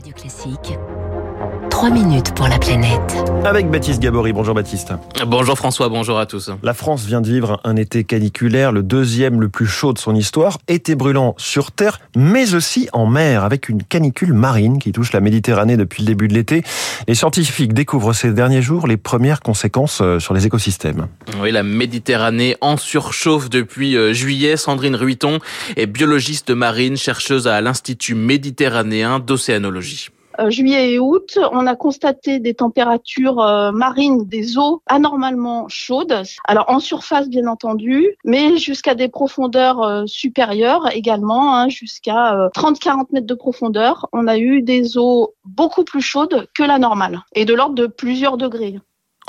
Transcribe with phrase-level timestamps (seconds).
[0.00, 1.29] Radio Classique.
[1.70, 3.16] 3 minutes pour la planète.
[3.46, 4.34] Avec Baptiste Gabory.
[4.34, 4.92] Bonjour Baptiste.
[5.26, 6.50] Bonjour François, bonjour à tous.
[6.62, 10.14] La France vient de vivre un été caniculaire, le deuxième le plus chaud de son
[10.14, 10.58] histoire.
[10.68, 15.20] Été brûlant sur Terre, mais aussi en mer, avec une canicule marine qui touche la
[15.20, 16.62] Méditerranée depuis le début de l'été.
[17.08, 21.06] Les scientifiques découvrent ces derniers jours les premières conséquences euh, sur les écosystèmes.
[21.40, 24.58] Oui, la Méditerranée en surchauffe depuis euh, juillet.
[24.58, 25.38] Sandrine Ruiton
[25.76, 30.10] est biologiste marine, chercheuse à l'Institut méditerranéen d'océanologie.
[30.40, 36.22] Euh, juillet et août, on a constaté des températures euh, marines des eaux anormalement chaudes.
[36.44, 43.06] Alors en surface bien entendu, mais jusqu'à des profondeurs euh, supérieures également, hein, jusqu'à 30-40
[43.12, 44.08] mètres de profondeur.
[44.12, 47.86] On a eu des eaux beaucoup plus chaudes que la normale et de l'ordre de
[47.86, 48.78] plusieurs degrés.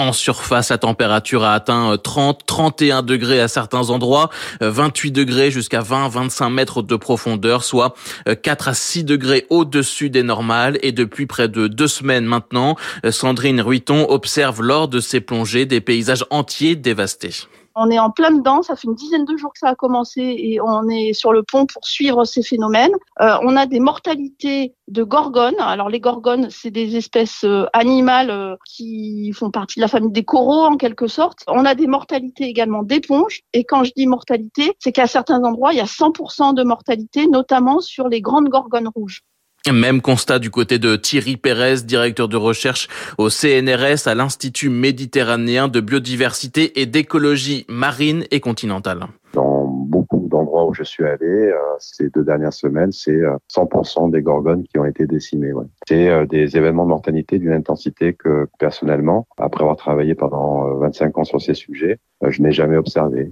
[0.02, 5.82] En surface, la température a atteint 30, 31 degrés à certains endroits, 28 degrés jusqu'à
[5.82, 7.94] 20, 25 mètres de profondeur, soit
[8.42, 10.80] 4 à 6 degrés au-dessus des normales.
[10.82, 12.78] Et depuis près de deux semaines maintenant,
[13.12, 17.46] Sandrine Ruiton observe lors de ses plongées des paysages entiers dévastés.
[17.76, 20.22] On est en plein dedans, ça fait une dizaine de jours que ça a commencé
[20.22, 22.94] et on est sur le pont pour suivre ces phénomènes.
[23.22, 25.60] Euh, on a des mortalités de gorgones.
[25.60, 30.12] Alors les gorgones, c'est des espèces euh, animales euh, qui font partie de la famille
[30.12, 31.40] des coraux en quelque sorte.
[31.48, 33.42] On a des mortalités également d'éponges.
[33.54, 37.28] Et quand je dis mortalité, c'est qu'à certains endroits, il y a 100% de mortalité,
[37.28, 39.24] notamment sur les grandes gorgones rouges.
[39.70, 42.88] Même constat du côté de Thierry Pérez, directeur de recherche
[43.20, 49.02] au CNRS à l'Institut méditerranéen de biodiversité et d'écologie marine et continentale.
[49.34, 53.20] Dans beaucoup d'endroits où je suis allé, euh, ces deux dernières semaines, c'est
[53.54, 55.54] 100% euh, des gorgones qui ont été décimées.
[55.54, 55.66] Ouais.
[55.88, 61.20] C'est euh, des événements de mortalité d'une intensité que personnellement, après avoir travaillé pendant 25
[61.20, 63.30] ans sur ces sujets, je n'ai jamais observé.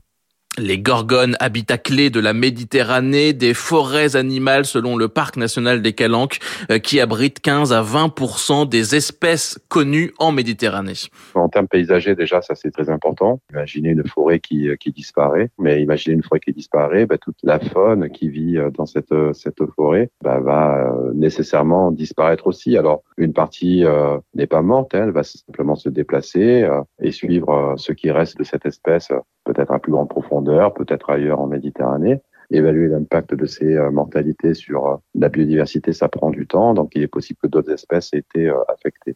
[0.60, 5.94] Les gorgones, habitat clé de la Méditerranée, des forêts animales selon le parc national des
[5.94, 10.94] Calanques, euh, qui abrite 15 à 20% des espèces connues en Méditerranée.
[11.34, 13.40] En termes paysagers, déjà, ça c'est très important.
[13.52, 17.38] Imaginez une forêt qui, euh, qui disparaît, mais imaginez une forêt qui disparaît, bah, toute
[17.44, 22.76] la faune qui vit euh, dans cette, cette forêt bah, va nécessairement disparaître aussi.
[22.78, 23.84] Alors, une partie
[24.34, 26.68] n'est pas morte, elle va simplement se déplacer
[27.02, 29.12] et suivre ce qui reste de cette espèce,
[29.52, 32.22] peut-être à plus grande profondeur peut-être ailleurs en Méditerranée.
[32.52, 36.92] Évaluer l'impact de ces euh, mortalités sur euh, la biodiversité, ça prend du temps, donc
[36.96, 39.16] il est possible que d'autres espèces aient été euh, affectées.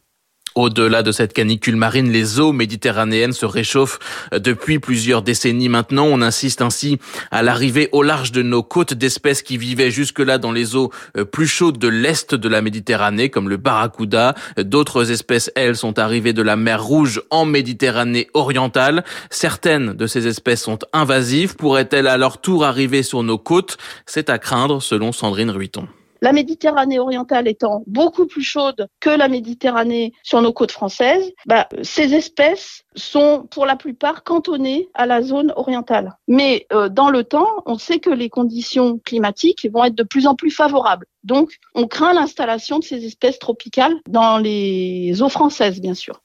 [0.54, 3.98] Au-delà de cette canicule marine, les eaux méditerranéennes se réchauffent
[4.32, 6.06] depuis plusieurs décennies maintenant.
[6.06, 6.98] On insiste ainsi
[7.32, 11.24] à l'arrivée au large de nos côtes d'espèces qui vivaient jusque-là dans les eaux euh,
[11.24, 14.34] plus chaudes de l'est de la Méditerranée, comme le barracuda.
[14.56, 19.04] D'autres espèces, elles, sont arrivées de la mer Rouge en Méditerranée orientale.
[19.30, 21.56] Certaines de ces espèces sont invasives.
[21.56, 23.76] Pourraient-elles à leur tour arriver sur nos côtes?
[24.06, 25.88] C'est à craindre, selon Sandrine Ruiton.
[26.24, 31.68] La Méditerranée orientale étant beaucoup plus chaude que la Méditerranée sur nos côtes françaises, bah,
[31.82, 36.16] ces espèces sont pour la plupart cantonnées à la zone orientale.
[36.26, 40.26] Mais euh, dans le temps, on sait que les conditions climatiques vont être de plus
[40.26, 41.04] en plus favorables.
[41.24, 46.22] Donc, on craint l'installation de ces espèces tropicales dans les eaux françaises, bien sûr.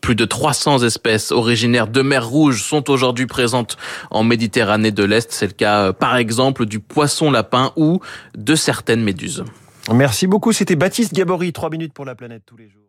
[0.00, 3.76] Plus de 300 espèces originaires de mer Rouge sont aujourd'hui présentes
[4.12, 5.32] en Méditerranée de l'Est.
[5.32, 8.00] C'est le cas, euh, par exemple, du poisson lapin ou
[8.36, 9.42] de certaines méduses.
[9.92, 10.52] Merci beaucoup.
[10.52, 11.52] C'était Baptiste Gabory.
[11.52, 12.81] Trois minutes pour la planète tous les jours.